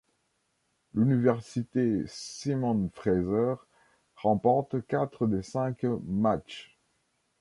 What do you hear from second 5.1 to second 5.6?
des